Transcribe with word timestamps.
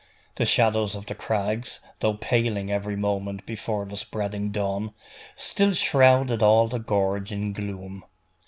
The 0.37 0.47
shadows 0.47 0.95
of 0.95 1.05
the 1.05 1.13
crags, 1.13 1.79
though 1.99 2.15
paling 2.15 2.71
every 2.71 2.95
moment 2.95 3.45
before 3.45 3.85
the 3.85 3.95
spreading 3.95 4.49
dawn, 4.51 4.95
still 5.35 5.73
shrouded 5.73 6.41
all 6.41 6.67
the 6.67 6.79
gorge 6.79 7.31
in 7.31 7.53
gloom. 7.53 8.03